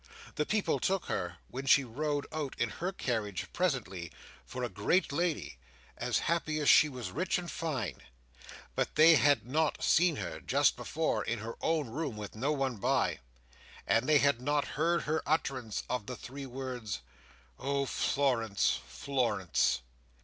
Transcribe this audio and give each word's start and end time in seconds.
The 0.33 0.47
people 0.47 0.79
took 0.79 1.05
her, 1.05 1.37
when 1.47 1.67
she 1.67 1.83
rode 1.83 2.25
out 2.31 2.55
in 2.57 2.69
her 2.71 2.91
carriage 2.91 3.45
presently, 3.53 4.11
for 4.43 4.63
a 4.63 4.67
great 4.67 5.11
lady, 5.11 5.59
as 5.95 6.17
happy 6.25 6.59
as 6.59 6.67
she 6.67 6.89
was 6.89 7.11
rich 7.11 7.37
and 7.37 7.51
fine. 7.51 8.01
But 8.73 8.95
they 8.95 9.13
had 9.13 9.45
not 9.45 9.83
seen 9.83 10.15
her, 10.15 10.39
just 10.41 10.75
before, 10.75 11.23
in 11.23 11.37
her 11.37 11.53
own 11.61 11.87
room 11.91 12.17
with 12.17 12.33
no 12.35 12.51
one 12.51 12.77
by; 12.77 13.19
and 13.85 14.09
they 14.09 14.17
had 14.17 14.41
not 14.41 14.69
heard 14.69 15.03
her 15.03 15.21
utterance 15.27 15.83
of 15.87 16.07
the 16.07 16.15
three 16.15 16.47
words, 16.47 17.01
"Oh 17.59 17.85
Florence, 17.85 18.79
Florence!" 18.87 19.81